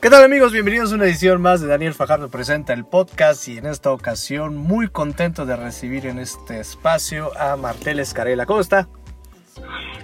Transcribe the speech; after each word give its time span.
¿Qué 0.00 0.08
tal 0.08 0.24
amigos? 0.24 0.52
Bienvenidos 0.52 0.92
a 0.92 0.94
una 0.94 1.04
edición 1.04 1.42
más 1.42 1.60
de 1.60 1.66
Daniel 1.66 1.92
Fajardo 1.92 2.30
Presenta 2.30 2.72
el 2.72 2.86
podcast 2.86 3.46
y 3.48 3.58
en 3.58 3.66
esta 3.66 3.90
ocasión 3.90 4.56
muy 4.56 4.88
contento 4.88 5.44
de 5.44 5.56
recibir 5.56 6.06
en 6.06 6.18
este 6.18 6.58
espacio 6.58 7.38
a 7.38 7.56
Martel 7.56 8.00
Escarela. 8.00 8.46
¿Cómo 8.46 8.62
está? 8.62 8.88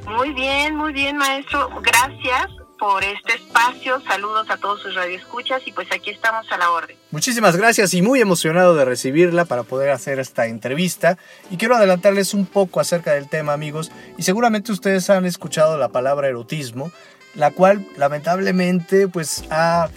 Muy 0.07 0.35
bien, 0.35 0.77
muy 0.77 0.93
bien 0.93 1.17
maestro. 1.17 1.71
Gracias 1.81 2.47
por 2.79 3.03
este 3.05 3.37
espacio. 3.37 4.03
Saludos 4.03 4.51
a 4.51 4.59
todos 4.59 4.83
sus 4.83 4.95
radioescuchas 4.95 5.63
y 5.67 5.73
pues 5.73 5.89
aquí 5.91 6.11
estamos 6.11 6.45
a 6.53 6.59
la 6.59 6.73
orden. 6.73 6.95
Muchísimas 7.11 7.57
gracias 7.57 7.95
y 7.95 8.03
muy 8.03 8.21
emocionado 8.21 8.75
de 8.75 8.85
recibirla 8.85 9.47
para 9.47 9.63
poder 9.63 9.89
hacer 9.89 10.19
esta 10.19 10.47
entrevista. 10.47 11.17
Y 11.51 11.57
quiero 11.57 11.75
adelantarles 11.75 12.35
un 12.35 12.45
poco 12.45 12.81
acerca 12.81 13.13
del 13.15 13.31
tema 13.31 13.55
amigos 13.55 13.91
y 14.19 14.25
seguramente 14.25 14.73
ustedes 14.73 15.09
han 15.09 15.25
escuchado 15.25 15.79
la 15.79 15.89
palabra 15.89 16.29
erotismo 16.29 16.93
la 17.37 17.51
cual 17.51 17.87
lamentablemente 17.97 19.09
pues 19.09 19.45
ha 19.51 19.89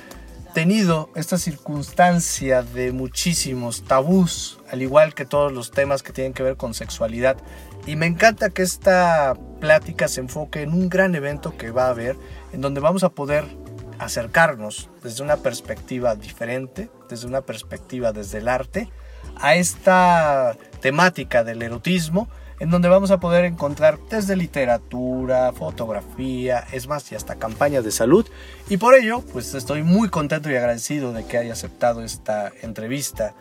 tenido 0.54 1.10
esta 1.16 1.38
circunstancia 1.38 2.64
de 2.64 2.92
muchísimos 2.92 3.84
tabús, 3.84 4.60
al 4.70 4.82
igual 4.82 5.14
que 5.14 5.26
todos 5.26 5.52
los 5.52 5.72
temas 5.72 6.04
que 6.04 6.12
tienen 6.12 6.34
que 6.34 6.44
ver 6.44 6.58
con 6.58 6.74
sexualidad. 6.74 7.38
Y 7.86 7.96
me 7.96 8.08
encanta 8.08 8.50
que 8.50 8.62
esta 8.62 9.36
plática 9.60 10.08
se 10.08 10.22
enfoque 10.22 10.62
en 10.62 10.74
un 10.74 10.90
gran 10.90 11.16
evento 11.16 11.56
que 11.58 11.72
va 11.72 11.86
a 11.86 11.90
haber, 11.92 12.16
en 12.52 12.62
donde 12.62 12.82
vamos 12.82 13.04
a 13.04 13.10
poder 13.10 13.46
acercarnos 14.00 14.90
desde 15.04 15.24
una 15.24 15.38
perspectiva 15.38 16.16
diferente, 16.16 16.90
desde 17.10 17.28
una 17.28 17.42
perspectiva 17.42 18.12
desde 18.12 18.40
el 18.40 18.48
arte, 18.48 18.90
a 19.36 19.56
esta 19.56 20.58
temática 20.82 21.44
del 21.44 21.62
erotismo 21.62 22.28
en 22.60 22.70
donde 22.70 22.90
vamos 22.90 23.12
a 23.12 23.20
poder 23.20 23.46
encontrar 23.46 24.00
desde 24.10 24.36
literatura, 24.36 25.54
fotografía, 25.54 26.66
es 26.72 26.88
más, 26.88 27.12
y 27.12 27.16
hasta 27.16 27.36
campañas 27.36 27.84
de 27.84 27.92
salud. 27.92 28.28
Y 28.70 28.78
por 28.78 28.96
ello, 28.96 29.24
pues 29.32 29.54
estoy 29.54 29.84
muy 29.84 30.10
contento 30.10 30.52
y 30.52 30.56
agradecido 30.56 31.14
de 31.14 31.26
que 31.26 31.38
haya 31.38 31.54
aceptado 31.54 32.04
esta 32.04 32.52
entrevista. 32.62 33.34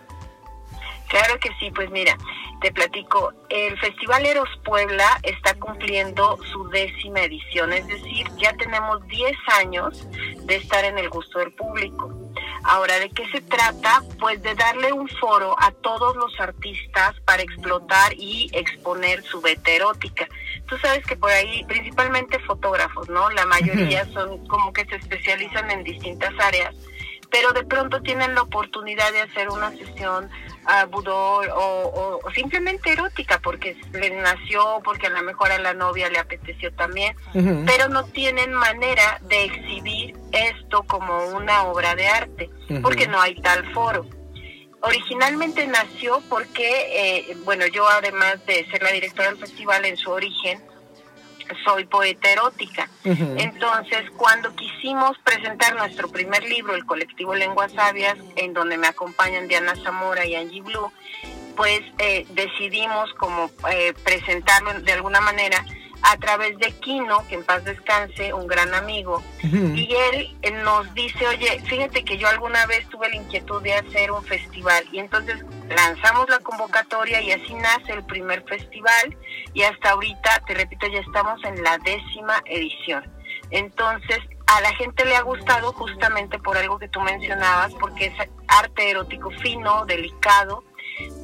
Claro 1.09 1.39
que 1.41 1.49
sí, 1.59 1.71
pues 1.75 1.91
mira, 1.91 2.17
te 2.61 2.71
platico, 2.71 3.33
el 3.49 3.79
Festival 3.79 4.27
Eros 4.27 4.49
Puebla 4.63 5.19
está 5.23 5.55
cumpliendo 5.55 6.39
su 6.53 6.69
décima 6.69 7.23
edición, 7.23 7.73
es 7.73 7.87
decir, 7.87 8.27
ya 8.37 8.53
tenemos 8.55 9.07
10 9.07 9.33
años 9.61 10.07
de 10.45 10.57
estar 10.57 10.85
en 10.85 10.99
el 10.99 11.09
gusto 11.09 11.39
del 11.39 11.53
público. 11.53 12.15
Ahora, 12.71 12.99
¿de 12.99 13.09
qué 13.09 13.27
se 13.31 13.41
trata? 13.41 14.03
Pues 14.21 14.43
de 14.43 14.55
darle 14.55 14.93
un 14.93 15.09
foro 15.09 15.57
a 15.59 15.73
todos 15.73 16.15
los 16.17 16.39
artistas 16.39 17.15
para 17.25 17.43
explotar 17.43 18.13
y 18.13 18.51
exponer 18.53 19.23
su 19.23 19.41
beta 19.41 19.71
erótica. 19.71 20.29
Tú 20.67 20.77
sabes 20.77 21.03
que 21.07 21.17
por 21.17 21.31
ahí, 21.31 21.65
principalmente 21.65 22.39
fotógrafos, 22.41 23.09
¿no? 23.09 23.31
La 23.31 23.47
mayoría 23.47 24.05
son 24.13 24.47
como 24.49 24.71
que 24.75 24.85
se 24.85 24.97
especializan 24.97 25.71
en 25.71 25.83
distintas 25.83 26.35
áreas, 26.39 26.75
pero 27.31 27.53
de 27.53 27.65
pronto 27.65 28.01
tienen 28.03 28.35
la 28.35 28.43
oportunidad 28.43 29.13
de 29.13 29.23
hacer 29.23 29.49
una 29.51 29.71
sesión 29.71 30.31
a 30.65 30.85
budol 30.85 31.49
o, 31.55 32.21
simplemente 32.35 32.93
erótica 32.93 33.41
porque 33.43 33.77
le 33.93 34.11
nació, 34.11 34.81
porque 34.85 35.07
a 35.07 35.11
lo 35.11 35.23
mejor 35.23 35.51
a 35.51 35.59
la 35.59 35.75
novia 35.75 36.11
le 36.11 36.19
apeteció 36.19 36.73
también, 36.75 37.17
pero 37.67 37.89
no 37.89 38.05
tienen 38.05 38.53
manera 38.53 39.19
de 39.23 39.45
exhibir 39.45 40.15
esto 40.33 40.83
como 40.85 41.29
una 41.29 41.65
obra 41.65 41.95
de 41.95 42.07
arte, 42.07 42.51
porque 42.83 43.07
no 43.07 43.21
hay 43.21 43.35
tal 43.41 43.73
foro. 43.73 44.07
Originalmente 44.81 45.67
nació 45.67 46.23
porque, 46.29 46.69
eh, 46.93 47.37
bueno, 47.45 47.67
yo 47.67 47.89
además 47.89 48.45
de 48.47 48.65
ser 48.71 48.83
la 48.83 48.93
directora 48.93 49.31
del 49.31 49.39
festival 49.39 49.85
en 49.85 49.97
su 49.97 50.11
origen, 50.11 50.63
soy 51.65 51.85
poeta 51.85 52.31
erótica. 52.31 52.89
Entonces, 53.05 54.11
cuando 54.17 54.55
quisimos 54.55 55.17
presentar 55.25 55.75
nuestro 55.77 56.09
primer 56.09 56.43
libro, 56.45 56.75
el 56.75 56.85
colectivo 56.85 57.35
Lenguas 57.35 57.73
Sabias, 57.73 58.17
en 58.37 58.53
donde 58.53 58.77
me 58.77 58.87
acompañan 58.87 59.49
Diana 59.49 59.75
Zamora 59.83 60.27
y 60.27 60.35
Angie 60.35 60.63
Blue, 60.63 60.93
pues 61.57 61.81
eh, 61.99 62.27
decidimos 62.31 63.13
como 63.15 63.51
eh, 63.71 63.93
presentarlo 64.05 64.81
de 64.81 64.93
alguna 64.93 65.21
manera 65.21 65.65
a 66.03 66.17
través 66.17 66.57
de 66.59 66.73
Kino, 66.73 67.27
que 67.29 67.35
en 67.35 67.45
paz 67.45 67.65
descanse, 67.65 68.33
un 68.33 68.47
gran 68.47 68.73
amigo, 68.75 69.23
y 69.43 69.95
él 70.13 70.37
eh, 70.43 70.51
nos 70.51 70.93
dice, 70.95 71.27
oye, 71.27 71.61
fíjate 71.67 72.05
que 72.05 72.17
yo 72.17 72.29
alguna 72.29 72.67
vez 72.67 72.89
tuve 72.89 73.09
la 73.09 73.17
inquietud 73.17 73.63
de 73.63 73.75
hacer 73.75 74.11
un 74.11 74.25
festival, 74.25 74.85
y 74.93 75.01
entonces 75.01 75.45
lanzamos 75.69 76.29
la 76.29 76.39
convocatoria 76.39 77.21
y 77.21 77.33
así 77.33 77.55
nace 77.55 77.93
el 77.93 78.05
primer 78.05 78.43
festival, 78.45 79.17
y 79.53 79.63
hasta 79.63 79.91
ahorita, 79.91 80.43
te 80.47 80.55
repito, 80.55 80.87
ya 80.87 81.01
estamos 81.01 81.43
en 81.45 81.63
la 81.63 81.79
décima 81.79 82.43
edición. 82.47 83.05
Entonces, 83.51 84.19
a 84.47 84.61
la 84.61 84.75
gente 84.75 85.05
le 85.05 85.17
ha 85.17 85.23
gustado 85.23 85.73
justamente 85.73 86.39
por 86.39 86.57
algo 86.57 86.79
que 86.79 86.89
tú 86.89 87.01
mencionabas, 87.01 87.75
porque 87.75 88.07
es 88.07 88.15
arte 88.47 88.91
erótico 88.91 89.31
fino, 89.43 89.85
delicado, 89.85 90.65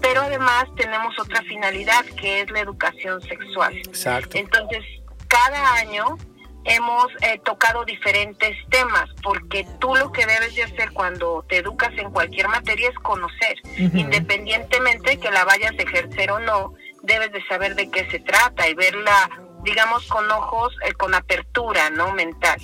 pero 0.00 0.22
además 0.22 0.66
tenemos 0.76 1.18
otra 1.18 1.42
finalidad 1.42 2.04
que 2.16 2.40
es 2.40 2.50
la 2.50 2.60
educación 2.60 3.20
sexual. 3.22 3.76
Exacto. 3.76 4.38
Entonces, 4.38 4.84
cada 5.28 5.74
año 5.74 6.16
hemos 6.64 7.06
eh, 7.20 7.40
tocado 7.44 7.84
diferentes 7.84 8.56
temas, 8.70 9.08
porque 9.22 9.66
tú 9.78 9.94
lo 9.94 10.12
que 10.12 10.26
debes 10.26 10.54
de 10.54 10.64
hacer 10.64 10.92
cuando 10.92 11.44
te 11.48 11.58
educas 11.58 11.92
en 11.98 12.10
cualquier 12.10 12.48
materia 12.48 12.88
es 12.88 12.98
conocer, 13.00 13.56
independientemente 13.76 15.10
de 15.10 15.18
que 15.18 15.30
la 15.30 15.44
vayas 15.44 15.72
a 15.72 15.82
ejercer 15.82 16.30
o 16.30 16.38
no, 16.38 16.74
debes 17.02 17.32
de 17.32 17.44
saber 17.46 17.74
de 17.74 17.90
qué 17.90 18.08
se 18.10 18.18
trata 18.20 18.68
y 18.68 18.74
verla 18.74 19.30
digamos, 19.64 20.06
con 20.06 20.30
ojos, 20.30 20.76
eh, 20.86 20.92
con 20.92 21.14
apertura, 21.14 21.90
¿no? 21.90 22.12
Mental. 22.12 22.60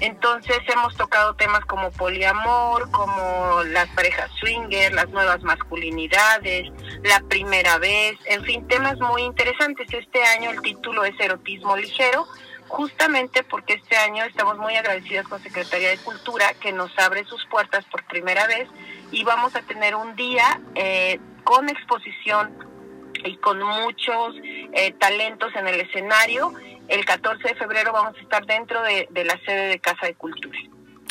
Entonces 0.00 0.58
hemos 0.72 0.96
tocado 0.96 1.34
temas 1.34 1.64
como 1.64 1.90
poliamor, 1.90 2.90
como 2.90 3.62
las 3.64 3.88
parejas 3.90 4.30
swinger, 4.38 4.92
las 4.92 5.08
nuevas 5.10 5.42
masculinidades, 5.42 6.70
la 7.02 7.20
primera 7.28 7.78
vez, 7.78 8.16
en 8.26 8.42
fin, 8.44 8.66
temas 8.68 8.98
muy 9.00 9.22
interesantes. 9.22 9.92
Este 9.92 10.22
año 10.24 10.50
el 10.50 10.62
título 10.62 11.04
es 11.04 11.18
Erotismo 11.18 11.76
Ligero, 11.76 12.26
justamente 12.68 13.42
porque 13.42 13.74
este 13.74 13.96
año 13.96 14.24
estamos 14.24 14.56
muy 14.58 14.76
agradecidas 14.76 15.26
con 15.26 15.42
Secretaría 15.42 15.90
de 15.90 15.98
Cultura 15.98 16.54
que 16.54 16.72
nos 16.72 16.96
abre 16.98 17.24
sus 17.24 17.44
puertas 17.46 17.84
por 17.86 18.04
primera 18.04 18.46
vez 18.46 18.68
y 19.10 19.24
vamos 19.24 19.54
a 19.56 19.62
tener 19.62 19.94
un 19.94 20.14
día 20.16 20.60
eh, 20.74 21.18
con 21.44 21.68
exposición 21.68 22.73
y 23.24 23.36
con 23.36 23.58
muchos 23.58 24.36
eh, 24.72 24.92
talentos 24.98 25.54
en 25.56 25.66
el 25.66 25.80
escenario. 25.80 26.52
El 26.88 27.04
14 27.04 27.48
de 27.48 27.54
febrero 27.54 27.92
vamos 27.92 28.14
a 28.16 28.20
estar 28.20 28.44
dentro 28.46 28.82
de, 28.82 29.08
de 29.10 29.24
la 29.24 29.38
sede 29.44 29.68
de 29.68 29.78
Casa 29.78 30.06
de 30.06 30.14
Cultura. 30.14 30.58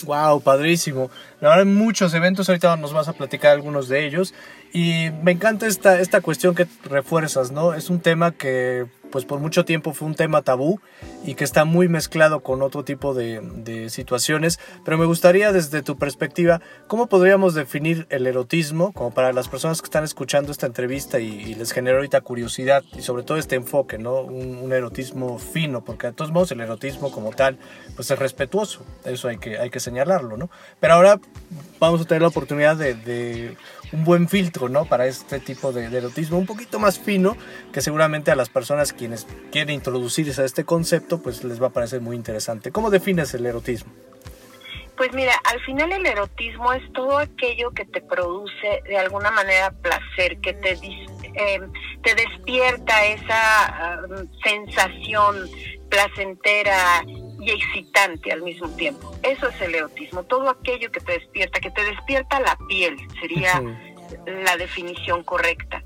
Wow, 0.06 0.42
padrísimo. 0.42 1.10
La 1.40 1.50
verdad, 1.50 1.66
muchos 1.66 2.14
eventos, 2.14 2.50
ahorita 2.50 2.76
nos 2.76 2.94
vas 2.94 3.08
a 3.08 3.14
platicar 3.14 3.52
algunos 3.52 3.88
de 3.88 4.06
ellos. 4.06 4.34
Y 4.74 5.12
me 5.22 5.32
encanta 5.32 5.68
esta, 5.68 6.00
esta 6.00 6.22
cuestión 6.22 6.56
que 6.56 6.66
refuerzas, 6.86 7.52
¿no? 7.52 7.76
Es 7.76 7.92
un 7.92 8.00
tema 8.00 8.32
que 8.32 8.88
pues 9.12 9.26
por 9.26 9.40
mucho 9.40 9.64
tiempo 9.64 9.94
fue 9.94 10.08
un 10.08 10.16
tema 10.16 10.42
tabú 10.42 10.80
y 11.24 11.36
que 11.36 11.44
está 11.44 11.66
muy 11.66 11.88
mezclado 11.88 12.40
con 12.40 12.64
otro 12.64 12.84
tipo 12.84 13.14
de, 13.14 13.42
de, 13.58 13.92
situaciones. 13.92 14.60
Pero 14.84 14.98
me 14.98 15.06
gustaría 15.06 15.52
desde 15.52 15.84
tu 15.84 16.00
perspectiva, 16.00 16.62
¿cómo 16.88 17.06
podríamos 17.06 17.54
definir 17.54 18.08
el 18.10 18.26
erotismo 18.26 18.92
como 18.92 19.12
para 19.12 19.32
las 19.32 19.48
personas 19.48 19.84
que 19.84 19.86
están 19.86 20.04
escuchando 20.04 20.52
esta 20.52 20.66
entrevista 20.66 21.20
y, 21.20 21.54
les 21.54 21.72
genera 21.72 21.98
ahorita 21.98 22.22
curiosidad 22.22 22.84
y 22.98 23.04
sobre 23.04 23.22
todo 23.22 23.38
este 23.38 23.56
enfoque, 23.56 24.00
¿no? 24.00 24.22
Un, 24.22 24.58
un, 24.58 24.74
erotismo 24.74 25.38
fino, 25.38 25.84
porque 25.84 26.08
de 26.08 26.14
todos 26.14 26.32
modos 26.32 26.52
el 26.52 26.62
erotismo 26.62 27.12
como 27.12 27.30
tal 27.30 27.60
pues 27.96 28.10
es 28.10 28.18
respetuoso, 28.18 28.84
eso 29.06 29.28
hay 29.28 29.38
que, 29.38 29.60
hay 29.60 29.70
que 29.70 29.80
señalarlo, 29.80 30.36
¿no? 30.38 30.50
Pero 30.80 30.96
ahora 30.96 31.20
vamos 31.80 32.02
a 32.02 32.06
tener 32.06 32.24
la 32.24 32.30
oportunidad 32.30 32.76
de, 32.78 32.96
de 32.96 33.56
un 33.94 34.04
buen 34.04 34.28
filtro, 34.28 34.68
¿no? 34.68 34.86
Para 34.86 35.06
este 35.08 35.40
tipo 35.40 35.72
de, 35.72 35.90
de, 35.90 36.00
erotismo, 36.00 36.38
un 36.38 36.46
poquito 36.46 36.80
más 36.80 37.00
fino, 37.00 37.38
que 37.72 37.82
seguramente 37.82 38.32
a 38.32 38.36
las 38.36 38.50
personas 38.50 38.92
quienes 38.92 39.26
quieren 39.52 39.76
introducirse 39.76 40.42
a 40.42 40.46
este 40.46 40.66
concepto, 40.66 41.22
pues 41.22 41.44
les 41.44 41.62
va 41.62 41.68
a 41.68 41.70
parecer 41.70 42.02
muy 42.02 42.16
interesante. 42.16 42.72
¿Cómo 42.72 42.90
defines 42.90 43.34
el 43.34 43.46
erotismo? 43.46 43.94
Pues 44.98 45.12
mira, 45.14 45.34
al 45.52 45.60
final 45.62 45.92
el 45.92 46.06
erotismo 46.06 46.72
es 46.74 46.94
todo 46.94 47.18
aquello 47.18 47.72
que 47.72 47.86
te 47.86 48.02
produce 48.02 48.84
de 48.86 48.98
alguna 48.98 49.32
manera 49.32 49.72
placer, 49.72 50.38
que 50.40 50.54
te, 50.54 50.74
eh, 50.74 51.60
te 52.04 52.16
despierta 52.16 53.06
esa 53.06 54.02
uh, 54.08 54.28
sensación 54.44 55.50
placentera 55.90 57.04
y 57.08 57.52
excitante 57.52 58.32
al 58.32 58.44
mismo 58.44 58.70
tiempo. 58.70 59.16
Eso 59.24 59.48
es 59.48 59.62
el 59.62 59.76
erotismo, 59.76 60.24
todo 60.24 60.50
aquello 60.50 60.92
que 60.92 61.00
te 61.00 61.14
despierta, 61.14 61.60
que 61.60 61.72
te 61.72 61.84
despierta 61.84 62.40
la 62.40 62.58
piel, 62.68 62.96
sería 63.20 63.62
la 64.26 64.58
definición 64.58 65.24
correcta. 65.24 65.82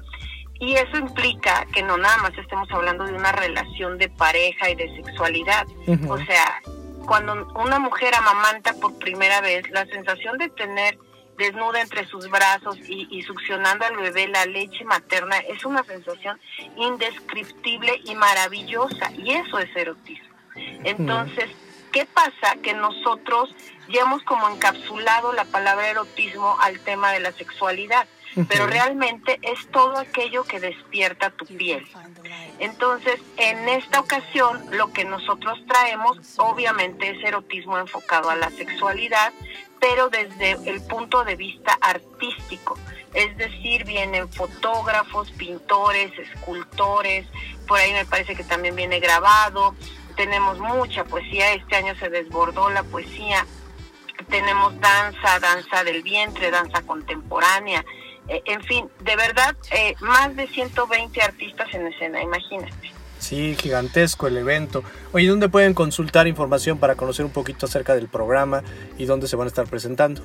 Y 0.59 0.73
eso 0.73 0.97
implica 0.97 1.65
que 1.73 1.83
no 1.83 1.97
nada 1.97 2.17
más 2.17 2.37
estemos 2.37 2.67
hablando 2.71 3.05
de 3.05 3.13
una 3.13 3.31
relación 3.31 3.97
de 3.97 4.09
pareja 4.09 4.69
y 4.69 4.75
de 4.75 4.95
sexualidad. 4.95 5.67
O 6.09 6.17
sea, 6.17 6.61
cuando 7.05 7.47
una 7.55 7.79
mujer 7.79 8.15
amamanta 8.15 8.73
por 8.81 8.97
primera 8.97 9.39
vez, 9.41 9.69
la 9.69 9.85
sensación 9.85 10.37
de 10.39 10.49
tener 10.49 10.97
desnuda 11.37 11.81
entre 11.81 12.07
sus 12.07 12.27
brazos 12.31 12.79
y, 12.89 13.07
y, 13.11 13.21
succionando 13.21 13.85
al 13.85 13.95
bebé 13.97 14.27
la 14.27 14.45
leche 14.45 14.83
materna 14.85 15.37
es 15.37 15.63
una 15.63 15.83
sensación 15.83 16.39
indescriptible 16.75 18.01
y 18.05 18.15
maravillosa. 18.15 19.11
Y 19.11 19.33
eso 19.33 19.59
es 19.59 19.75
erotismo. 19.75 20.25
Entonces, 20.83 21.51
¿Qué 21.91 22.05
pasa? 22.05 22.55
Que 22.61 22.73
nosotros 22.73 23.49
ya 23.89 24.01
hemos 24.01 24.21
como 24.23 24.49
encapsulado 24.49 25.33
la 25.33 25.45
palabra 25.45 25.89
erotismo 25.89 26.57
al 26.61 26.79
tema 26.81 27.11
de 27.11 27.21
la 27.21 27.31
sexualidad, 27.31 28.07
pero 28.45 28.67
realmente 28.67 29.39
es 29.41 29.67
todo 29.71 29.97
aquello 29.97 30.43
que 30.43 30.59
despierta 30.59 31.31
tu 31.31 31.45
piel. 31.45 31.87
Entonces, 32.59 33.19
en 33.37 33.69
esta 33.69 33.99
ocasión, 33.99 34.63
lo 34.71 34.91
que 34.93 35.05
nosotros 35.05 35.59
traemos, 35.67 36.17
obviamente, 36.37 37.09
es 37.09 37.23
erotismo 37.23 37.77
enfocado 37.77 38.29
a 38.29 38.35
la 38.35 38.49
sexualidad, 38.51 39.33
pero 39.79 40.09
desde 40.09 40.51
el 40.69 40.81
punto 40.81 41.23
de 41.23 41.35
vista 41.35 41.77
artístico. 41.81 42.77
Es 43.13 43.35
decir, 43.37 43.85
vienen 43.85 44.31
fotógrafos, 44.31 45.31
pintores, 45.31 46.11
escultores, 46.19 47.25
por 47.67 47.79
ahí 47.79 47.91
me 47.93 48.05
parece 48.05 48.35
que 48.35 48.43
también 48.43 48.75
viene 48.75 48.99
grabado. 48.99 49.75
Tenemos 50.15 50.59
mucha 50.59 51.03
poesía, 51.03 51.53
este 51.53 51.75
año 51.75 51.95
se 51.95 52.09
desbordó 52.09 52.69
la 52.69 52.83
poesía. 52.83 53.45
Tenemos 54.29 54.79
danza, 54.79 55.39
danza 55.39 55.83
del 55.83 56.01
vientre, 56.01 56.49
danza 56.49 56.81
contemporánea. 56.81 57.85
Eh, 58.27 58.41
en 58.45 58.61
fin, 58.63 58.89
de 59.03 59.15
verdad, 59.15 59.55
eh, 59.71 59.95
más 60.01 60.35
de 60.35 60.47
120 60.47 61.21
artistas 61.21 61.73
en 61.73 61.87
escena, 61.87 62.21
imagínate. 62.21 62.91
Sí, 63.19 63.55
gigantesco 63.59 64.27
el 64.27 64.37
evento. 64.37 64.83
Oye, 65.11 65.27
¿dónde 65.27 65.49
pueden 65.49 65.73
consultar 65.73 66.27
información 66.27 66.77
para 66.77 66.95
conocer 66.95 67.25
un 67.25 67.31
poquito 67.31 67.65
acerca 67.65 67.95
del 67.95 68.07
programa 68.07 68.63
y 68.97 69.05
dónde 69.05 69.27
se 69.27 69.35
van 69.35 69.45
a 69.45 69.49
estar 69.49 69.67
presentando? 69.67 70.21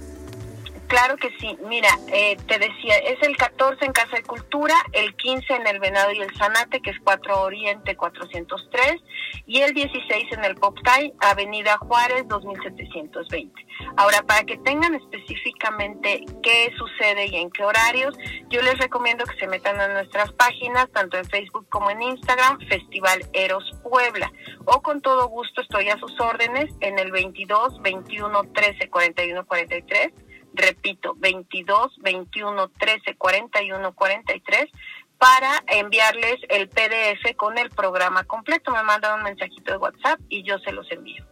Claro 0.93 1.17
que 1.17 1.31
sí. 1.41 1.57
Mira, 1.67 1.89
eh, 2.09 2.37
te 2.47 2.59
decía, 2.59 2.99
es 2.99 3.17
el 3.23 3.35
14 3.35 3.83
en 3.83 3.93
Casa 3.93 4.15
de 4.15 4.23
Cultura, 4.25 4.75
el 4.93 5.17
15 5.17 5.55
en 5.55 5.67
el 5.67 5.81
Venado 5.81 6.13
y 6.13 6.21
el 6.21 6.37
Zanate, 6.37 6.83
que 6.83 6.91
es 6.91 6.99
4 7.03 7.45
Oriente 7.45 7.97
403, 7.97 9.01
y 9.47 9.63
el 9.63 9.73
16 9.73 10.33
en 10.33 10.45
el 10.45 10.55
Poptay, 10.57 11.15
Avenida 11.21 11.79
Juárez 11.79 12.29
2720. 12.29 13.67
Ahora, 13.97 14.21
para 14.25 14.45
que 14.45 14.59
tengan 14.59 14.95
específicamente 14.95 16.27
qué 16.43 16.71
sucede 16.77 17.25
y 17.25 17.37
en 17.37 17.51
qué 17.51 17.65
horarios, 17.65 18.15
yo 18.51 18.61
les 18.61 18.77
recomiendo 18.77 19.25
que 19.25 19.39
se 19.39 19.47
metan 19.47 19.81
a 19.81 19.89
nuestras 19.89 20.31
páginas, 20.33 20.91
tanto 20.93 21.17
en 21.17 21.25
Facebook 21.25 21.67
como 21.71 21.91
en 21.91 22.03
Instagram, 22.03 22.59
Festival 22.69 23.23
Eros 23.33 23.65
Puebla, 23.83 24.31
o 24.67 24.83
con 24.83 25.01
todo 25.01 25.27
gusto 25.29 25.63
estoy 25.63 25.89
a 25.89 25.97
sus 25.97 26.21
órdenes 26.21 26.71
en 26.81 26.99
el 26.99 27.11
22 27.11 27.81
21 27.81 28.43
13 28.53 28.91
41 28.91 29.47
43 29.47 30.13
repito, 30.55 31.15
22 31.19 31.99
21 32.03 32.69
13 32.69 33.15
41 33.17 33.93
43 33.93 34.71
para 35.19 35.63
enviarles 35.69 36.41
el 36.49 36.69
PDF 36.69 37.37
con 37.37 37.57
el 37.59 37.71
programa 37.71 38.25
completo. 38.25 38.73
Me 38.73 38.83
mandan 38.83 39.19
un 39.19 39.25
mensajito 39.25 39.71
de 39.73 39.79
WhatsApp 39.79 40.21
y 40.29 40.43
yo 40.43 40.59
se 40.59 40.73
los 40.73 40.91
envío. 40.91 41.25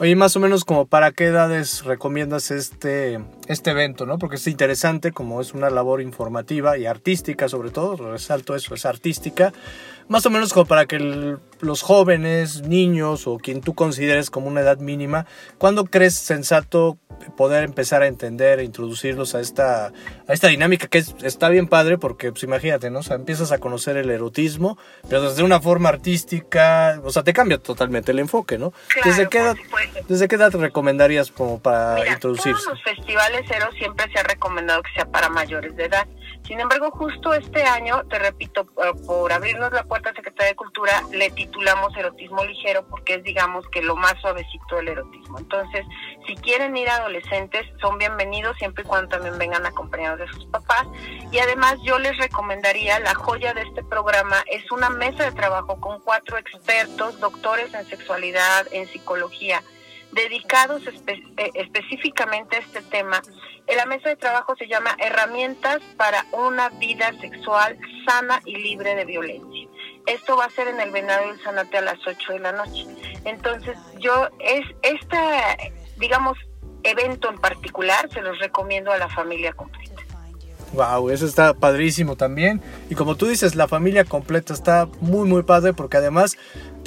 Oye, 0.00 0.14
más 0.14 0.36
o 0.36 0.40
menos 0.40 0.64
como 0.64 0.86
para 0.86 1.10
qué 1.10 1.24
edades 1.24 1.84
recomiendas 1.84 2.50
este, 2.50 3.20
este 3.48 3.70
evento, 3.70 4.06
¿no? 4.06 4.18
Porque 4.18 4.36
es 4.36 4.46
interesante, 4.46 5.12
como 5.12 5.40
es 5.40 5.54
una 5.54 5.70
labor 5.70 6.00
informativa 6.00 6.78
y 6.78 6.86
artística 6.86 7.48
sobre 7.48 7.70
todo, 7.70 7.96
resalto 8.12 8.54
eso, 8.54 8.74
es 8.74 8.86
artística, 8.86 9.52
más 10.08 10.24
o 10.26 10.30
menos 10.30 10.52
como 10.52 10.66
para 10.66 10.86
que 10.86 11.36
los 11.60 11.82
jóvenes, 11.82 12.62
niños 12.62 13.26
o 13.26 13.38
quien 13.38 13.60
tú 13.60 13.74
consideres 13.74 14.30
como 14.30 14.48
una 14.48 14.60
edad 14.60 14.78
mínima, 14.78 15.26
¿cuándo 15.58 15.84
crees 15.84 16.14
sensato 16.14 16.98
poder 17.36 17.64
empezar 17.64 18.02
a 18.02 18.06
entender 18.06 18.60
e 18.60 18.64
introducirlos 18.64 19.34
a 19.34 19.40
esta, 19.40 19.86
a 19.86 20.32
esta 20.32 20.48
dinámica 20.48 20.86
que 20.86 20.98
está 20.98 21.48
bien 21.48 21.66
padre 21.66 21.98
porque, 21.98 22.30
pues 22.30 22.42
imagínate, 22.44 22.90
¿no? 22.90 23.00
O 23.00 23.02
sea, 23.02 23.16
empiezas 23.16 23.52
a 23.52 23.58
conocer 23.58 23.96
el 23.96 24.10
erotismo, 24.10 24.78
pero 25.08 25.22
desde 25.22 25.42
una 25.42 25.60
forma 25.60 25.88
artística, 25.88 27.00
o 27.02 27.10
sea, 27.10 27.22
te 27.22 27.32
cambia 27.32 27.58
totalmente 27.58 28.12
el 28.12 28.20
enfoque, 28.20 28.58
¿no? 28.58 28.72
¿Desde, 29.04 29.28
qué 29.28 29.38
edad, 29.38 29.56
¿Desde 30.08 30.28
qué 30.28 30.36
edad 30.36 30.52
recomendarías 30.52 31.30
como 31.30 31.58
para 31.58 31.96
Mira, 31.96 32.12
introducirse? 32.12 32.64
Todos 32.64 32.78
los 32.78 32.82
festivales 32.82 33.37
eros 33.50 33.74
siempre 33.76 34.10
se 34.12 34.18
ha 34.18 34.22
recomendado 34.22 34.82
que 34.82 34.92
sea 34.92 35.06
para 35.06 35.28
mayores 35.28 35.76
de 35.76 35.84
edad. 35.84 36.06
Sin 36.46 36.60
embargo, 36.60 36.90
justo 36.90 37.34
este 37.34 37.62
año, 37.64 38.04
te 38.08 38.18
repito, 38.18 38.66
por 39.06 39.32
abrirnos 39.32 39.72
la 39.72 39.84
puerta 39.84 40.10
a 40.10 40.14
Secretaría 40.14 40.52
de 40.52 40.56
Cultura, 40.56 41.02
le 41.12 41.30
titulamos 41.30 41.94
erotismo 41.96 42.42
ligero 42.44 42.86
porque 42.88 43.14
es, 43.14 43.22
digamos, 43.22 43.68
que 43.68 43.82
lo 43.82 43.96
más 43.96 44.14
suavecito 44.20 44.76
del 44.76 44.88
erotismo. 44.88 45.38
Entonces, 45.38 45.84
si 46.26 46.36
quieren 46.36 46.76
ir 46.76 46.88
adolescentes, 46.88 47.66
son 47.80 47.98
bienvenidos 47.98 48.56
siempre 48.56 48.82
y 48.82 48.86
cuando 48.86 49.08
también 49.08 49.36
vengan 49.36 49.66
acompañados 49.66 50.20
de 50.20 50.28
sus 50.28 50.46
papás. 50.46 50.86
Y 51.30 51.38
además, 51.38 51.76
yo 51.82 51.98
les 51.98 52.16
recomendaría, 52.16 52.98
la 53.00 53.14
joya 53.14 53.52
de 53.52 53.62
este 53.62 53.82
programa 53.84 54.42
es 54.50 54.70
una 54.72 54.88
mesa 54.88 55.24
de 55.24 55.32
trabajo 55.32 55.78
con 55.80 56.00
cuatro 56.00 56.38
expertos, 56.38 57.20
doctores 57.20 57.74
en 57.74 57.84
sexualidad, 57.86 58.66
en 58.70 58.86
psicología, 58.88 59.62
dedicados 60.12 60.82
eh, 60.86 61.50
específicamente 61.54 62.56
a 62.56 62.60
este 62.60 62.82
tema. 62.82 63.22
En 63.66 63.76
la 63.76 63.86
mesa 63.86 64.08
de 64.08 64.16
trabajo 64.16 64.54
se 64.56 64.66
llama 64.66 64.96
Herramientas 64.98 65.80
para 65.96 66.24
una 66.32 66.70
vida 66.70 67.12
sexual 67.20 67.78
sana 68.06 68.40
y 68.44 68.56
libre 68.56 68.94
de 68.94 69.04
violencia. 69.04 69.68
Esto 70.06 70.36
va 70.36 70.46
a 70.46 70.50
ser 70.50 70.68
en 70.68 70.80
el 70.80 70.90
Venado 70.90 71.28
del 71.28 71.42
Sanate 71.42 71.78
a 71.78 71.82
las 71.82 71.98
8 72.06 72.32
de 72.32 72.38
la 72.38 72.52
noche. 72.52 72.86
Entonces, 73.24 73.76
yo 73.98 74.28
es 74.38 74.64
este, 74.82 75.72
digamos, 75.98 76.38
evento 76.82 77.28
en 77.28 77.38
particular 77.38 78.08
se 78.12 78.22
los 78.22 78.38
recomiendo 78.38 78.90
a 78.90 78.98
la 78.98 79.08
familia 79.08 79.52
completa. 79.52 79.88
Wow, 80.72 81.10
eso 81.10 81.26
está 81.26 81.54
padrísimo 81.54 82.16
también. 82.16 82.60
Y 82.90 82.94
como 82.94 83.16
tú 83.16 83.26
dices, 83.26 83.54
la 83.54 83.68
familia 83.68 84.04
completa 84.04 84.52
está 84.52 84.86
muy, 85.00 85.26
muy 85.26 85.42
padre 85.42 85.72
porque 85.72 85.96
además 85.96 86.36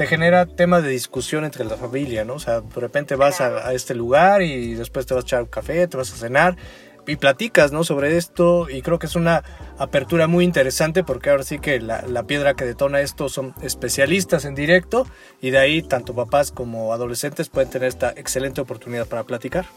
te 0.01 0.07
genera 0.07 0.48
tema 0.48 0.81
de 0.81 0.89
discusión 0.89 1.45
entre 1.45 1.63
la 1.63 1.77
familia, 1.77 2.25
¿no? 2.25 2.33
O 2.33 2.39
sea, 2.39 2.62
de 2.62 2.81
repente 2.81 3.15
vas 3.15 3.39
a, 3.39 3.71
este 3.71 3.94
lugar 3.94 4.42
y 4.42 4.74
después 4.74 5.06
te 5.06 5.13
vas 5.13 5.25
a 5.25 5.27
echar 5.27 5.42
un 5.44 5.48
café, 5.48 5.88
te 5.88 5.95
vas 5.95 6.12
a 6.12 6.15
cenar 6.15 6.57
y 7.06 7.18
platicas, 7.18 7.71
¿no? 7.71 7.83
Sobre 7.83 8.18
esto 8.18 8.68
y 8.68 8.81
creo 8.81 8.98
que 8.98 9.06
es 9.06 9.15
una 9.15 9.44
apertura 9.77 10.25
muy 10.25 10.44
interesante 10.44 11.03
porque 11.03 11.30
ahora 11.30 11.44
sí 11.44 11.59
que 11.59 11.80
la, 11.80 12.01
la, 12.07 12.24
piedra 12.24 12.56
que 12.56 12.65
detona 12.65 13.01
esto 13.01 13.30
son 13.30 13.53
especialistas 13.62 14.44
en 14.45 14.56
directo 14.56 15.06
y 15.39 15.51
de 15.51 15.59
ahí 15.59 15.83
tanto 15.83 16.15
papás 16.15 16.51
como 16.51 16.94
adolescentes 16.94 17.50
pueden 17.50 17.69
tener 17.69 17.88
esta 17.88 18.09
excelente 18.09 18.59
oportunidad 18.59 19.06
para 19.06 19.24
platicar. 19.24 19.68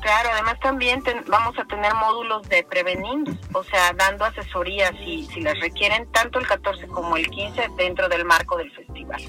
Claro, 0.00 0.28
además 0.32 0.60
también 0.60 1.02
vamos 1.26 1.58
a 1.58 1.64
tener 1.64 1.92
módulos 1.94 2.48
de 2.48 2.62
prevenir, 2.64 3.38
o 3.52 3.64
sea, 3.64 3.92
dando 3.94 4.24
asesorías 4.24 4.92
si, 5.04 5.26
si 5.26 5.40
las 5.40 5.58
requieren, 5.58 6.10
tanto 6.12 6.38
el 6.38 6.46
14 6.46 6.86
como 6.88 7.16
el 7.16 7.28
15 7.28 7.70
dentro 7.76 8.08
del 8.08 8.24
marco 8.24 8.56
del 8.56 8.70
festival. 8.72 9.22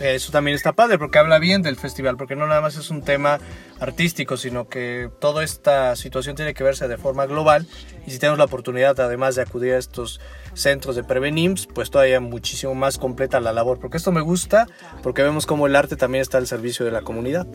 Eso 0.00 0.32
también 0.32 0.54
está 0.54 0.72
padre 0.72 0.98
porque 0.98 1.18
habla 1.18 1.38
bien 1.38 1.62
del 1.62 1.76
festival, 1.76 2.16
porque 2.16 2.34
no 2.34 2.46
nada 2.46 2.60
más 2.60 2.76
es 2.76 2.90
un 2.90 3.02
tema 3.02 3.38
artístico, 3.78 4.36
sino 4.36 4.68
que 4.68 5.10
toda 5.20 5.44
esta 5.44 5.94
situación 5.96 6.34
tiene 6.34 6.54
que 6.54 6.64
verse 6.64 6.88
de 6.88 6.96
forma 6.96 7.26
global 7.26 7.66
y 8.06 8.10
si 8.10 8.18
tenemos 8.18 8.38
la 8.38 8.46
oportunidad 8.46 8.98
además 9.00 9.36
de 9.36 9.42
acudir 9.42 9.74
a 9.74 9.78
estos 9.78 10.20
centros 10.54 10.96
de 10.96 11.04
Prevenims, 11.04 11.66
pues 11.66 11.90
todavía 11.90 12.20
muchísimo 12.20 12.74
más 12.74 12.98
completa 12.98 13.40
la 13.40 13.52
labor, 13.52 13.78
porque 13.80 13.96
esto 13.96 14.12
me 14.12 14.22
gusta, 14.22 14.66
porque 15.02 15.22
vemos 15.22 15.46
cómo 15.46 15.66
el 15.66 15.76
arte 15.76 15.96
también 15.96 16.22
está 16.22 16.38
al 16.38 16.46
servicio 16.46 16.84
de 16.84 16.90
la 16.90 17.02
comunidad. 17.02 17.46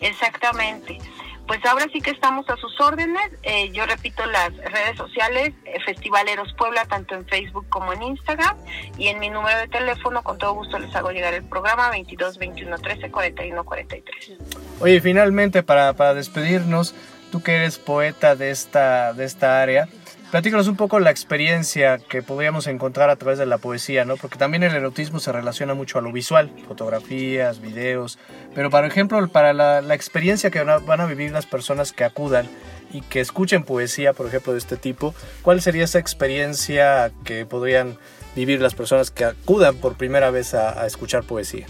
Exactamente 0.00 0.98
pues 1.46 1.64
ahora 1.66 1.86
sí 1.92 2.00
que 2.00 2.10
estamos 2.10 2.48
a 2.48 2.56
sus 2.56 2.80
órdenes. 2.80 3.30
Eh, 3.42 3.70
yo 3.72 3.84
repito 3.86 4.24
las 4.26 4.56
redes 4.56 4.96
sociales, 4.96 5.52
eh, 5.64 5.78
Festivaleros 5.84 6.54
Puebla, 6.54 6.86
tanto 6.86 7.14
en 7.14 7.26
Facebook 7.26 7.66
como 7.68 7.92
en 7.92 8.02
Instagram. 8.02 8.56
Y 8.96 9.08
en 9.08 9.18
mi 9.18 9.28
número 9.30 9.58
de 9.58 9.68
teléfono, 9.68 10.22
con 10.22 10.38
todo 10.38 10.54
gusto 10.54 10.78
les 10.78 10.94
hago 10.94 11.10
llegar 11.10 11.34
el 11.34 11.44
programa 11.44 11.90
22 11.90 12.38
21 12.38 12.78
13 12.78 13.10
41 13.10 13.64
43. 13.64 14.32
Oye, 14.80 15.00
finalmente, 15.00 15.62
para, 15.62 15.92
para 15.92 16.14
despedirnos, 16.14 16.94
tú 17.30 17.42
que 17.42 17.56
eres 17.56 17.78
poeta 17.78 18.36
de 18.36 18.50
esta, 18.50 19.12
de 19.12 19.24
esta 19.24 19.60
área, 19.60 19.88
Platícanos 20.34 20.66
un 20.66 20.74
poco 20.74 20.98
la 20.98 21.12
experiencia 21.12 21.98
que 21.98 22.20
podríamos 22.20 22.66
encontrar 22.66 23.08
a 23.08 23.14
través 23.14 23.38
de 23.38 23.46
la 23.46 23.58
poesía, 23.58 24.04
¿no? 24.04 24.16
Porque 24.16 24.36
también 24.36 24.64
el 24.64 24.74
erotismo 24.74 25.20
se 25.20 25.30
relaciona 25.30 25.74
mucho 25.74 26.00
a 26.00 26.02
lo 26.02 26.10
visual, 26.10 26.50
fotografías, 26.66 27.60
videos, 27.60 28.18
pero 28.52 28.68
por 28.68 28.84
ejemplo, 28.84 29.28
para 29.28 29.52
la, 29.52 29.94
experiencia 29.94 30.50
que 30.50 30.60
van 30.64 31.00
a 31.00 31.06
vivir 31.06 31.30
las 31.30 31.46
personas 31.46 31.92
que 31.92 32.02
acudan 32.02 32.48
y 32.92 33.02
que 33.02 33.20
escuchen 33.20 33.62
poesía, 33.62 34.12
por 34.12 34.26
ejemplo, 34.26 34.54
de 34.54 34.58
este 34.58 34.76
tipo, 34.76 35.14
¿cuál 35.42 35.62
sería 35.62 35.84
esa 35.84 36.00
experiencia 36.00 37.12
que 37.22 37.46
podrían 37.46 37.96
vivir 38.34 38.60
las 38.60 38.74
personas 38.74 39.12
que 39.12 39.26
acudan 39.26 39.76
por 39.76 39.96
primera 39.96 40.32
vez 40.32 40.52
a 40.54 40.84
escuchar 40.84 41.22
poesía? 41.22 41.68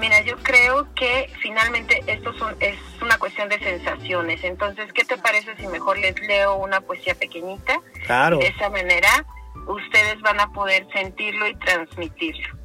Mira, 0.00 0.22
yo 0.22 0.38
creo 0.38 0.88
que 0.94 1.30
finalmente 1.42 2.02
esto 2.06 2.32
es 2.58 2.78
una 3.02 3.18
cuestión 3.18 3.50
de 3.50 3.58
sensaciones. 3.58 4.42
Entonces, 4.42 4.90
¿qué 4.94 5.04
te 5.04 5.18
parece 5.18 5.54
si 5.56 5.66
mejor 5.66 5.98
les 5.98 6.18
leo 6.22 6.56
una 6.56 6.80
poesía 6.80 7.14
pequeñita? 7.14 7.78
Claro. 8.06 8.38
De 8.38 8.46
esa 8.46 8.70
manera, 8.70 9.26
ustedes 9.66 10.18
van 10.22 10.40
a 10.40 10.50
poder 10.52 10.86
sentirlo 10.90 11.46
y 11.46 11.54
transmitirlo. 11.56 12.58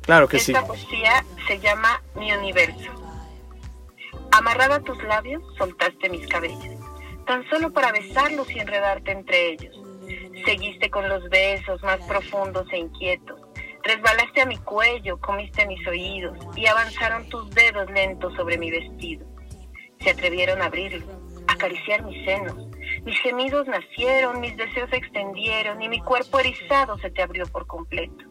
Claro 0.00 0.26
que 0.26 0.38
sí. 0.38 0.52
Esta 0.52 0.66
poesía 0.66 1.22
se 1.46 1.60
llama 1.60 2.02
Mi 2.14 2.32
Universo. 2.32 2.90
Amarrada 4.32 4.76
a 4.76 4.80
tus 4.80 5.02
labios, 5.04 5.42
soltaste 5.58 6.08
mis 6.08 6.26
cabellos, 6.28 6.80
tan 7.26 7.46
solo 7.50 7.74
para 7.74 7.92
besarlos 7.92 8.50
y 8.50 8.58
enredarte 8.58 9.12
entre 9.12 9.50
ellos. 9.50 9.76
Seguiste 10.46 10.90
con 10.90 11.10
los 11.10 11.28
besos 11.28 11.82
más 11.82 11.98
profundos 12.06 12.66
e 12.72 12.78
inquietos 12.78 13.43
Resbalaste 13.84 14.40
a 14.40 14.46
mi 14.46 14.56
cuello, 14.56 15.20
comiste 15.20 15.66
mis 15.66 15.86
oídos 15.86 16.38
y 16.56 16.66
avanzaron 16.66 17.28
tus 17.28 17.50
dedos 17.50 17.90
lentos 17.90 18.34
sobre 18.34 18.56
mi 18.56 18.70
vestido. 18.70 19.26
Se 20.00 20.10
atrevieron 20.10 20.62
a 20.62 20.66
abrirlo, 20.66 21.06
acariciar 21.46 22.02
mis 22.02 22.24
senos. 22.24 22.56
Mis 23.04 23.18
gemidos 23.20 23.66
nacieron, 23.66 24.40
mis 24.40 24.56
deseos 24.56 24.88
se 24.88 24.96
extendieron 24.96 25.82
y 25.82 25.90
mi 25.90 26.00
cuerpo 26.00 26.38
erizado 26.38 26.98
se 26.98 27.10
te 27.10 27.22
abrió 27.22 27.44
por 27.46 27.66
completo. 27.66 28.24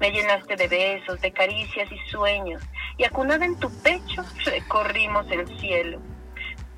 Me 0.00 0.10
llenaste 0.10 0.56
de 0.56 0.68
besos, 0.68 1.20
de 1.20 1.32
caricias 1.32 1.92
y 1.92 2.10
sueños, 2.10 2.62
y 2.96 3.04
acunada 3.04 3.44
en 3.44 3.58
tu 3.58 3.70
pecho 3.82 4.22
recorrimos 4.46 5.30
el 5.30 5.46
cielo. 5.60 6.00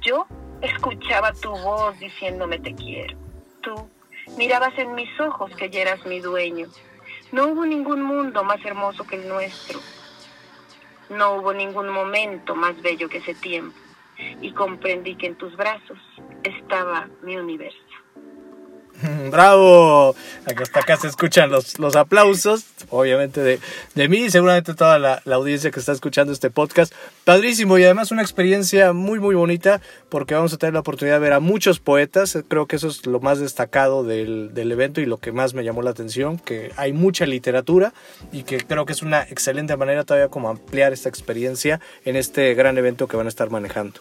Yo 0.02 0.26
escuchaba 0.62 1.32
tu 1.32 1.50
voz 1.50 1.96
diciéndome 2.00 2.58
te 2.58 2.74
quiero. 2.74 3.16
Tú 3.62 3.88
mirabas 4.36 4.76
en 4.78 4.96
mis 4.96 5.08
ojos 5.20 5.54
que 5.54 5.70
ya 5.70 5.82
eras 5.82 6.04
mi 6.06 6.18
dueño. 6.18 6.66
No 7.32 7.48
hubo 7.48 7.66
ningún 7.66 8.02
mundo 8.02 8.44
más 8.44 8.64
hermoso 8.64 9.04
que 9.04 9.16
el 9.16 9.28
nuestro. 9.28 9.80
No 11.10 11.34
hubo 11.34 11.52
ningún 11.52 11.88
momento 11.88 12.54
más 12.54 12.80
bello 12.80 13.08
que 13.08 13.18
ese 13.18 13.34
tiempo. 13.34 13.76
Y 14.40 14.52
comprendí 14.52 15.16
que 15.16 15.26
en 15.26 15.34
tus 15.36 15.56
brazos 15.56 15.98
estaba 16.42 17.08
mi 17.22 17.36
universo. 17.36 17.85
¡Bravo! 19.30 20.14
Hasta 20.46 20.80
acá 20.80 20.96
se 20.96 21.08
escuchan 21.08 21.50
los, 21.50 21.78
los 21.78 21.96
aplausos, 21.96 22.64
obviamente 22.88 23.42
de, 23.42 23.58
de 23.94 24.08
mí 24.08 24.18
y 24.18 24.30
seguramente 24.30 24.74
toda 24.74 24.98
la, 24.98 25.20
la, 25.24 25.36
audiencia 25.36 25.70
que 25.70 25.80
está 25.80 25.92
escuchando 25.92 26.32
este 26.32 26.50
podcast. 26.50 26.92
Padrísimo 27.24 27.78
y 27.78 27.84
además 27.84 28.10
una 28.10 28.22
experiencia 28.22 28.92
muy, 28.92 29.18
muy 29.18 29.34
bonita 29.34 29.80
porque 30.08 30.34
vamos 30.34 30.52
a 30.52 30.56
tener 30.56 30.72
la 30.72 30.80
oportunidad 30.80 31.16
de 31.16 31.20
ver 31.20 31.32
a 31.34 31.40
muchos 31.40 31.78
poetas. 31.78 32.38
Creo 32.48 32.66
que 32.66 32.76
eso 32.76 32.88
es 32.88 33.06
lo 33.06 33.20
más 33.20 33.38
destacado 33.38 34.04
del, 34.04 34.54
del 34.54 34.72
evento 34.72 35.00
y 35.00 35.06
lo 35.06 35.18
que 35.18 35.32
más 35.32 35.52
me 35.54 35.64
llamó 35.64 35.82
la 35.82 35.90
atención, 35.90 36.38
que 36.38 36.72
hay 36.76 36.92
mucha 36.92 37.26
literatura 37.26 37.92
y 38.32 38.44
que 38.44 38.58
creo 38.58 38.86
que 38.86 38.92
es 38.92 39.02
una 39.02 39.22
excelente 39.22 39.76
manera 39.76 40.04
todavía 40.04 40.28
como 40.28 40.48
ampliar 40.48 40.92
esta 40.92 41.08
experiencia 41.08 41.80
en 42.04 42.16
este 42.16 42.54
gran 42.54 42.78
evento 42.78 43.08
que 43.08 43.16
van 43.16 43.26
a 43.26 43.30
estar 43.30 43.50
manejando. 43.50 44.00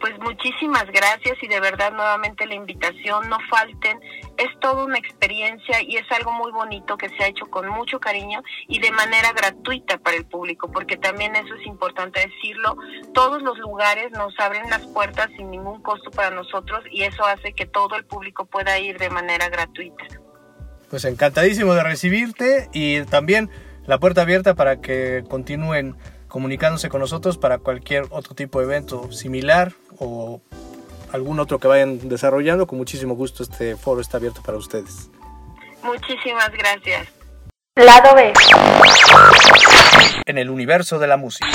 Pues 0.00 0.16
muchísimas 0.20 0.86
gracias 0.86 1.36
y 1.42 1.48
de 1.48 1.58
verdad 1.60 1.92
nuevamente 1.92 2.46
la 2.46 2.54
invitación, 2.54 3.28
no 3.28 3.38
falten, 3.50 3.98
es 4.36 4.48
toda 4.60 4.84
una 4.84 4.98
experiencia 4.98 5.82
y 5.82 5.96
es 5.96 6.04
algo 6.12 6.30
muy 6.32 6.52
bonito 6.52 6.96
que 6.96 7.08
se 7.08 7.24
ha 7.24 7.26
hecho 7.26 7.46
con 7.46 7.68
mucho 7.68 7.98
cariño 7.98 8.42
y 8.68 8.78
de 8.78 8.92
manera 8.92 9.32
gratuita 9.32 9.98
para 9.98 10.16
el 10.16 10.24
público, 10.26 10.70
porque 10.70 10.96
también 10.96 11.34
eso 11.34 11.52
es 11.54 11.66
importante 11.66 12.20
decirlo, 12.20 12.76
todos 13.12 13.42
los 13.42 13.58
lugares 13.58 14.12
nos 14.12 14.38
abren 14.38 14.70
las 14.70 14.86
puertas 14.86 15.28
sin 15.36 15.50
ningún 15.50 15.82
costo 15.82 16.10
para 16.12 16.30
nosotros 16.30 16.84
y 16.92 17.02
eso 17.02 17.24
hace 17.24 17.52
que 17.52 17.66
todo 17.66 17.96
el 17.96 18.04
público 18.04 18.44
pueda 18.44 18.78
ir 18.78 18.98
de 18.98 19.10
manera 19.10 19.48
gratuita. 19.48 20.04
Pues 20.90 21.04
encantadísimo 21.04 21.74
de 21.74 21.82
recibirte 21.82 22.68
y 22.72 23.02
también 23.02 23.50
la 23.86 23.98
puerta 23.98 24.22
abierta 24.22 24.54
para 24.54 24.80
que 24.80 25.24
continúen 25.28 25.96
comunicándose 26.28 26.88
con 26.88 27.00
nosotros 27.00 27.38
para 27.38 27.58
cualquier 27.58 28.06
otro 28.10 28.34
tipo 28.34 28.60
de 28.60 28.66
evento 28.66 29.10
similar 29.12 29.72
o 29.98 30.40
algún 31.12 31.40
otro 31.40 31.58
que 31.58 31.68
vayan 31.68 32.08
desarrollando. 32.08 32.66
Con 32.66 32.78
muchísimo 32.78 33.14
gusto 33.14 33.42
este 33.42 33.76
foro 33.76 34.00
está 34.00 34.18
abierto 34.18 34.42
para 34.42 34.58
ustedes. 34.58 35.10
Muchísimas 35.82 36.50
gracias. 36.52 37.08
Lado 37.74 38.14
B. 38.14 38.32
En 40.26 40.38
el 40.38 40.50
universo 40.50 40.98
de 40.98 41.06
la 41.06 41.16
música. 41.16 41.46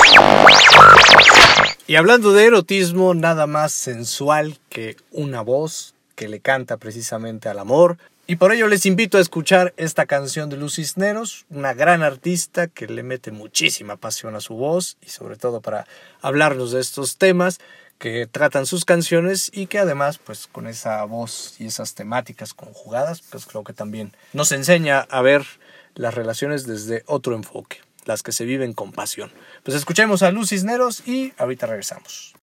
Y 1.86 1.96
hablando 1.96 2.32
de 2.32 2.46
erotismo, 2.46 3.12
nada 3.12 3.46
más 3.46 3.72
sensual 3.72 4.58
que 4.70 4.96
una 5.12 5.42
voz 5.42 5.94
que 6.16 6.28
le 6.28 6.40
canta 6.40 6.78
precisamente 6.78 7.48
al 7.48 7.58
amor, 7.58 7.98
y 8.26 8.36
por 8.36 8.52
ello 8.52 8.68
les 8.68 8.86
invito 8.86 9.18
a 9.18 9.20
escuchar 9.20 9.74
esta 9.76 10.06
canción 10.06 10.48
de 10.48 10.56
Luz 10.56 10.76
Cisneros, 10.76 11.44
una 11.50 11.74
gran 11.74 12.02
artista 12.02 12.68
que 12.68 12.86
le 12.86 13.02
mete 13.02 13.30
muchísima 13.30 13.96
pasión 13.96 14.34
a 14.34 14.40
su 14.40 14.54
voz 14.54 14.96
y 15.02 15.10
sobre 15.10 15.36
todo 15.36 15.60
para 15.60 15.86
hablarnos 16.22 16.72
de 16.72 16.80
estos 16.80 17.18
temas 17.18 17.60
que 17.98 18.26
tratan 18.26 18.66
sus 18.66 18.84
canciones 18.84 19.50
y 19.52 19.66
que 19.66 19.78
además 19.78 20.18
pues 20.18 20.46
con 20.46 20.66
esa 20.66 21.04
voz 21.04 21.56
y 21.58 21.66
esas 21.66 21.94
temáticas 21.94 22.54
conjugadas 22.54 23.22
pues 23.30 23.46
creo 23.46 23.62
que 23.62 23.72
también 23.72 24.16
nos 24.32 24.52
enseña 24.52 25.00
a 25.00 25.20
ver 25.20 25.44
las 25.94 26.14
relaciones 26.14 26.66
desde 26.66 27.04
otro 27.06 27.34
enfoque, 27.34 27.78
las 28.04 28.22
que 28.22 28.32
se 28.32 28.44
viven 28.44 28.72
con 28.72 28.92
pasión. 28.92 29.32
Pues 29.62 29.76
escuchemos 29.76 30.22
a 30.22 30.30
Luz 30.30 30.48
Cisneros 30.48 31.06
y 31.06 31.34
ahorita 31.36 31.66
regresamos. 31.66 32.34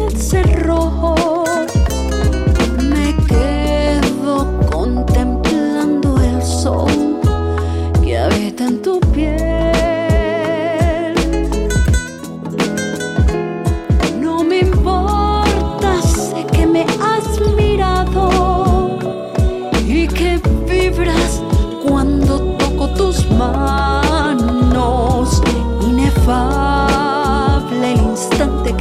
el 0.00 0.16
cerrojo. 0.16 1.44
Me 2.82 3.14
quedo 3.26 4.60
contemplando 4.70 6.20
el 6.20 6.42
sol 6.42 7.20
que 8.02 8.18
habita 8.18 8.64
en 8.64 8.82
tu 8.82 9.00
piel. 9.00 9.53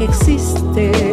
existe. 0.03 1.12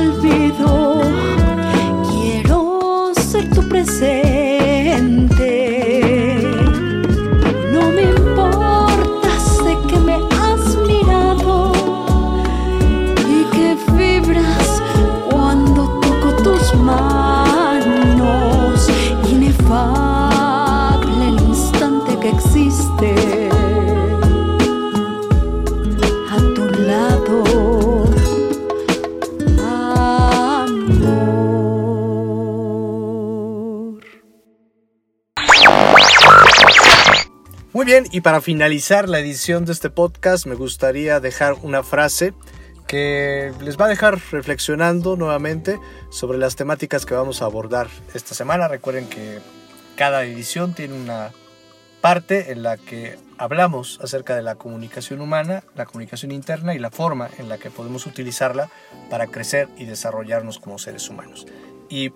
Olvido, 0.00 0.69
Muy 37.72 37.86
bien, 37.86 38.06
y 38.10 38.20
para 38.20 38.40
finalizar 38.40 39.08
la 39.08 39.20
edición 39.20 39.64
de 39.64 39.70
este 39.70 39.90
podcast 39.90 40.44
me 40.44 40.56
gustaría 40.56 41.20
dejar 41.20 41.54
una 41.62 41.84
frase 41.84 42.34
que 42.88 43.52
les 43.60 43.78
va 43.78 43.84
a 43.84 43.88
dejar 43.88 44.18
reflexionando 44.32 45.14
nuevamente 45.16 45.78
sobre 46.10 46.36
las 46.36 46.56
temáticas 46.56 47.06
que 47.06 47.14
vamos 47.14 47.42
a 47.42 47.44
abordar 47.44 47.86
esta 48.12 48.34
semana. 48.34 48.66
Recuerden 48.66 49.08
que 49.08 49.38
cada 49.94 50.24
edición 50.24 50.74
tiene 50.74 50.94
una 50.94 51.30
parte 52.00 52.50
en 52.50 52.64
la 52.64 52.76
que 52.76 53.16
hablamos 53.38 54.00
acerca 54.02 54.34
de 54.34 54.42
la 54.42 54.56
comunicación 54.56 55.20
humana, 55.20 55.62
la 55.76 55.86
comunicación 55.86 56.32
interna 56.32 56.74
y 56.74 56.80
la 56.80 56.90
forma 56.90 57.30
en 57.38 57.48
la 57.48 57.58
que 57.58 57.70
podemos 57.70 58.04
utilizarla 58.04 58.68
para 59.10 59.28
crecer 59.28 59.68
y 59.76 59.84
desarrollarnos 59.84 60.58
como 60.58 60.80
seres 60.80 61.08
humanos. 61.08 61.46
Y 61.88 62.10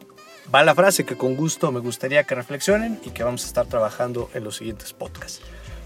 va 0.52 0.64
la 0.64 0.74
frase 0.74 1.04
que 1.04 1.16
con 1.16 1.36
gusto 1.36 1.70
me 1.72 1.80
gustaría 1.80 2.24
que 2.24 2.34
reflexionen 2.34 3.00
y 3.04 3.10
que 3.10 3.22
vamos 3.22 3.44
a 3.44 3.46
estar 3.46 3.66
trabajando 3.66 4.30
en 4.34 4.44
los 4.44 4.56
siguientes 4.56 4.92
podcasts. 4.92 5.40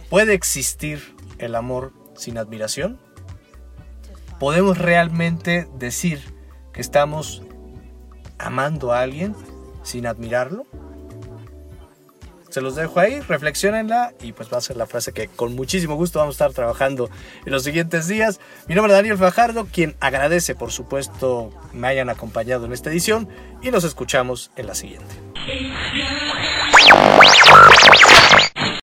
¿Puede 0.08 0.34
existir 0.34 1.14
el 1.38 1.54
amor 1.54 1.92
sin 2.16 2.38
admiración? 2.38 2.98
¿Podemos 4.38 4.78
realmente 4.78 5.68
decir 5.74 6.34
que 6.72 6.80
estamos 6.80 7.42
amando 8.38 8.92
a 8.92 9.00
alguien 9.00 9.34
sin 9.82 10.06
admirarlo? 10.06 10.66
Se 12.48 12.60
los 12.60 12.76
dejo 12.76 13.00
ahí, 13.00 13.20
reflexionenla 13.20 14.14
y 14.22 14.32
pues 14.32 14.52
va 14.52 14.58
a 14.58 14.60
ser 14.60 14.76
la 14.76 14.86
frase 14.86 15.12
que 15.12 15.28
con 15.28 15.54
muchísimo 15.54 15.94
gusto 15.96 16.18
vamos 16.18 16.34
a 16.34 16.44
estar 16.44 16.52
trabajando 16.52 17.10
en 17.44 17.52
los 17.52 17.62
siguientes 17.62 18.08
días. 18.08 18.40
Mi 18.66 18.74
nombre 18.74 18.92
es 18.92 18.98
Daniel 18.98 19.18
Fajardo, 19.18 19.66
quien 19.66 19.96
agradece 20.00 20.54
por 20.54 20.72
supuesto 20.72 21.50
me 21.72 21.88
hayan 21.88 22.08
acompañado 22.08 22.66
en 22.66 22.72
esta 22.72 22.90
edición 22.90 23.28
y 23.62 23.70
nos 23.70 23.84
escuchamos 23.84 24.50
en 24.56 24.66
la 24.66 24.74
siguiente. 24.74 25.14